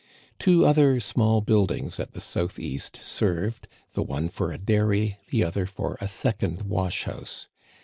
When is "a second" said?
6.01-6.63